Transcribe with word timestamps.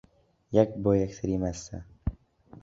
یەک 0.57 0.69
بۆ 0.83 0.91
یەکتری 1.01 1.37
مەستە 1.41 1.77